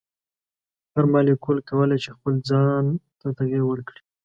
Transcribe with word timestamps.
هر 0.93 1.05
مالیکول 1.13 1.57
کولی 1.69 1.97
شي 2.03 2.11
خپل 2.17 2.33
ځای 2.49 2.85
ته 3.19 3.27
تغیر 3.39 3.63
ورکړي. 3.67 4.01